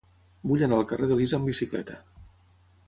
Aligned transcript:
Vull 0.51 0.63
anar 0.67 0.79
al 0.79 0.87
carrer 0.93 1.11
d'Elisa 1.11 1.39
amb 1.41 1.49
bicicleta. 1.51 2.03